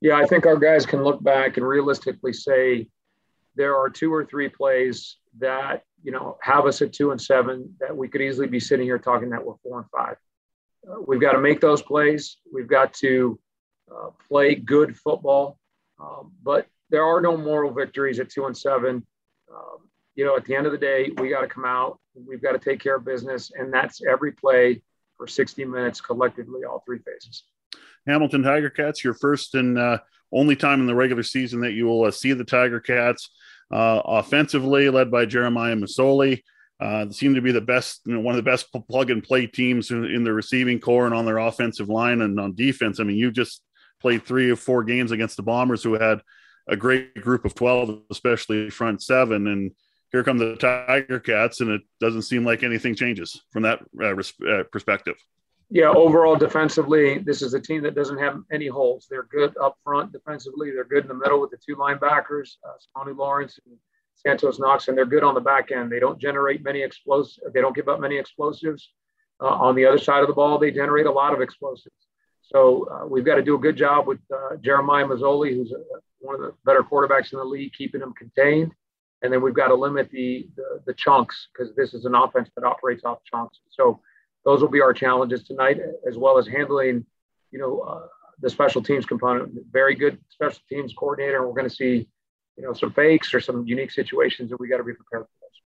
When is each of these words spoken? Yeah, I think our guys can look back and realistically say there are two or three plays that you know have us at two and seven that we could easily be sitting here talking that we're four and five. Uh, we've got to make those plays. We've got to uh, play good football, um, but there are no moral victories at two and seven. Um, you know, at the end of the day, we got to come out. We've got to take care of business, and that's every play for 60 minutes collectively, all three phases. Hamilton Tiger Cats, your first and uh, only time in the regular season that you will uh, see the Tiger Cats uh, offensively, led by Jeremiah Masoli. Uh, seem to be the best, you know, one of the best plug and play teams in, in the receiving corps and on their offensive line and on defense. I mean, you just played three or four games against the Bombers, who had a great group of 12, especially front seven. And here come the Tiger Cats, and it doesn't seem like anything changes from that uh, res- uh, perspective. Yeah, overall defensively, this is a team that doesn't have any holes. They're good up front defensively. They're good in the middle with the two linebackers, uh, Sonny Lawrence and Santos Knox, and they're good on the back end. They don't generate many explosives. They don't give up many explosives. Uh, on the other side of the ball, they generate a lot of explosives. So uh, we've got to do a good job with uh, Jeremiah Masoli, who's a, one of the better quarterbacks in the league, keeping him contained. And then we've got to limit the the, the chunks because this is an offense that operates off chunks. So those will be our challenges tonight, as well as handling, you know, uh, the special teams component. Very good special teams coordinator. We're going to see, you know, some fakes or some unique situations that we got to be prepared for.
Yeah, 0.00 0.16
I 0.16 0.26
think 0.26 0.46
our 0.46 0.56
guys 0.56 0.86
can 0.86 1.02
look 1.02 1.22
back 1.22 1.56
and 1.56 1.66
realistically 1.66 2.32
say 2.32 2.88
there 3.56 3.76
are 3.76 3.90
two 3.90 4.14
or 4.14 4.24
three 4.24 4.48
plays 4.48 5.16
that 5.38 5.82
you 6.02 6.12
know 6.12 6.38
have 6.40 6.66
us 6.66 6.80
at 6.82 6.92
two 6.92 7.10
and 7.10 7.20
seven 7.20 7.74
that 7.80 7.96
we 7.96 8.08
could 8.08 8.20
easily 8.20 8.46
be 8.46 8.60
sitting 8.60 8.86
here 8.86 8.98
talking 8.98 9.30
that 9.30 9.44
we're 9.44 9.56
four 9.62 9.80
and 9.80 9.90
five. 9.90 10.16
Uh, 10.88 11.00
we've 11.06 11.20
got 11.20 11.32
to 11.32 11.40
make 11.40 11.60
those 11.60 11.82
plays. 11.82 12.36
We've 12.52 12.68
got 12.68 12.94
to 12.94 13.38
uh, 13.90 14.10
play 14.28 14.54
good 14.54 14.96
football, 14.96 15.58
um, 16.00 16.32
but 16.42 16.66
there 16.90 17.04
are 17.04 17.20
no 17.20 17.36
moral 17.36 17.72
victories 17.72 18.20
at 18.20 18.30
two 18.30 18.46
and 18.46 18.56
seven. 18.56 19.04
Um, 19.52 19.88
you 20.14 20.24
know, 20.24 20.36
at 20.36 20.44
the 20.44 20.54
end 20.54 20.66
of 20.66 20.72
the 20.72 20.78
day, 20.78 21.10
we 21.18 21.30
got 21.30 21.40
to 21.40 21.48
come 21.48 21.64
out. 21.64 21.98
We've 22.14 22.42
got 22.42 22.52
to 22.52 22.58
take 22.58 22.80
care 22.80 22.96
of 22.96 23.04
business, 23.04 23.50
and 23.56 23.72
that's 23.72 24.00
every 24.04 24.32
play 24.32 24.82
for 25.16 25.26
60 25.26 25.64
minutes 25.64 26.00
collectively, 26.00 26.64
all 26.64 26.82
three 26.86 26.98
phases. 26.98 27.44
Hamilton 28.08 28.42
Tiger 28.42 28.70
Cats, 28.70 29.04
your 29.04 29.14
first 29.14 29.54
and 29.54 29.78
uh, 29.78 29.98
only 30.32 30.56
time 30.56 30.80
in 30.80 30.86
the 30.86 30.94
regular 30.94 31.22
season 31.22 31.60
that 31.60 31.72
you 31.72 31.86
will 31.86 32.04
uh, 32.04 32.10
see 32.10 32.32
the 32.32 32.44
Tiger 32.44 32.80
Cats 32.80 33.30
uh, 33.72 34.00
offensively, 34.04 34.88
led 34.88 35.10
by 35.10 35.26
Jeremiah 35.26 35.76
Masoli. 35.76 36.42
Uh, 36.80 37.10
seem 37.10 37.34
to 37.34 37.40
be 37.40 37.50
the 37.50 37.60
best, 37.60 38.02
you 38.06 38.14
know, 38.14 38.20
one 38.20 38.34
of 38.34 38.36
the 38.36 38.48
best 38.48 38.72
plug 38.88 39.10
and 39.10 39.24
play 39.24 39.46
teams 39.46 39.90
in, 39.90 40.04
in 40.04 40.22
the 40.22 40.32
receiving 40.32 40.78
corps 40.78 41.06
and 41.06 41.14
on 41.14 41.26
their 41.26 41.38
offensive 41.38 41.88
line 41.88 42.22
and 42.22 42.38
on 42.38 42.54
defense. 42.54 43.00
I 43.00 43.04
mean, 43.04 43.16
you 43.16 43.32
just 43.32 43.62
played 44.00 44.24
three 44.24 44.48
or 44.48 44.56
four 44.56 44.84
games 44.84 45.10
against 45.10 45.36
the 45.36 45.42
Bombers, 45.42 45.82
who 45.82 45.94
had 45.94 46.20
a 46.68 46.76
great 46.76 47.14
group 47.16 47.44
of 47.44 47.56
12, 47.56 48.02
especially 48.10 48.70
front 48.70 49.02
seven. 49.02 49.48
And 49.48 49.72
here 50.12 50.22
come 50.22 50.38
the 50.38 50.54
Tiger 50.56 51.18
Cats, 51.18 51.60
and 51.60 51.70
it 51.70 51.82
doesn't 52.00 52.22
seem 52.22 52.44
like 52.44 52.62
anything 52.62 52.94
changes 52.94 53.42
from 53.50 53.64
that 53.64 53.80
uh, 54.00 54.14
res- 54.14 54.32
uh, 54.48 54.62
perspective. 54.70 55.16
Yeah, 55.70 55.90
overall 55.90 56.36
defensively, 56.36 57.18
this 57.18 57.42
is 57.42 57.52
a 57.52 57.60
team 57.60 57.82
that 57.82 57.94
doesn't 57.94 58.18
have 58.18 58.42
any 58.50 58.68
holes. 58.68 59.06
They're 59.10 59.24
good 59.24 59.54
up 59.58 59.76
front 59.84 60.12
defensively. 60.12 60.70
They're 60.70 60.84
good 60.84 61.04
in 61.04 61.08
the 61.08 61.14
middle 61.14 61.40
with 61.42 61.50
the 61.50 61.58
two 61.58 61.76
linebackers, 61.76 62.56
uh, 62.66 62.72
Sonny 62.94 63.12
Lawrence 63.12 63.58
and 63.66 63.76
Santos 64.14 64.58
Knox, 64.58 64.88
and 64.88 64.96
they're 64.96 65.04
good 65.04 65.22
on 65.22 65.34
the 65.34 65.40
back 65.40 65.70
end. 65.70 65.92
They 65.92 66.00
don't 66.00 66.18
generate 66.18 66.64
many 66.64 66.82
explosives. 66.82 67.38
They 67.52 67.60
don't 67.60 67.76
give 67.76 67.88
up 67.88 68.00
many 68.00 68.16
explosives. 68.16 68.90
Uh, 69.40 69.48
on 69.48 69.74
the 69.74 69.84
other 69.84 69.98
side 69.98 70.22
of 70.22 70.28
the 70.28 70.34
ball, 70.34 70.58
they 70.58 70.70
generate 70.70 71.06
a 71.06 71.12
lot 71.12 71.34
of 71.34 71.42
explosives. 71.42 71.94
So 72.40 72.88
uh, 72.90 73.06
we've 73.06 73.24
got 73.24 73.34
to 73.34 73.42
do 73.42 73.54
a 73.54 73.58
good 73.58 73.76
job 73.76 74.06
with 74.06 74.20
uh, 74.34 74.56
Jeremiah 74.56 75.04
Masoli, 75.04 75.54
who's 75.54 75.72
a, 75.72 75.80
one 76.20 76.34
of 76.34 76.40
the 76.40 76.54
better 76.64 76.82
quarterbacks 76.82 77.32
in 77.32 77.38
the 77.38 77.44
league, 77.44 77.72
keeping 77.76 78.00
him 78.00 78.14
contained. 78.14 78.72
And 79.20 79.32
then 79.32 79.42
we've 79.42 79.54
got 79.54 79.68
to 79.68 79.74
limit 79.74 80.10
the 80.10 80.48
the, 80.56 80.80
the 80.86 80.94
chunks 80.94 81.48
because 81.52 81.74
this 81.76 81.92
is 81.92 82.06
an 82.06 82.14
offense 82.14 82.48
that 82.56 82.64
operates 82.64 83.04
off 83.04 83.18
chunks. 83.30 83.58
So 83.68 84.00
those 84.48 84.62
will 84.62 84.70
be 84.70 84.80
our 84.80 84.94
challenges 84.94 85.42
tonight, 85.42 85.78
as 86.08 86.16
well 86.16 86.38
as 86.38 86.46
handling, 86.46 87.04
you 87.50 87.58
know, 87.58 87.80
uh, 87.80 88.06
the 88.40 88.48
special 88.48 88.82
teams 88.82 89.04
component. 89.04 89.52
Very 89.70 89.94
good 89.94 90.16
special 90.30 90.62
teams 90.70 90.94
coordinator. 90.94 91.46
We're 91.46 91.52
going 91.54 91.68
to 91.68 91.76
see, 91.82 92.08
you 92.56 92.62
know, 92.64 92.72
some 92.72 92.90
fakes 92.90 93.34
or 93.34 93.40
some 93.40 93.66
unique 93.66 93.90
situations 93.90 94.48
that 94.48 94.58
we 94.58 94.66
got 94.66 94.78
to 94.78 94.84
be 94.84 94.94
prepared 94.94 95.26
for. 95.26 95.37